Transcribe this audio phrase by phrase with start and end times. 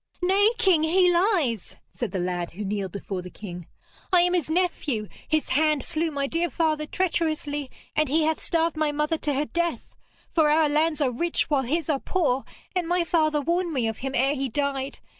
[0.19, 3.67] 'Nay, king, he lies!' said the lad who kneeled before the king.
[4.11, 5.07] 'I am his nephew.
[5.27, 9.45] His hand slew my dear father treacherously, and he hath starved my mother to her
[9.45, 9.93] death.
[10.33, 12.45] For our lands are rich while his are poor,
[12.75, 14.97] and my father warned me of him ere he died.